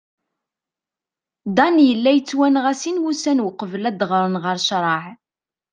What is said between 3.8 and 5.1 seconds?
ad d-aɣren ɣer ccreɛ.